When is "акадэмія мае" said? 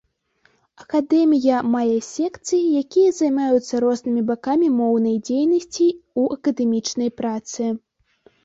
0.83-1.97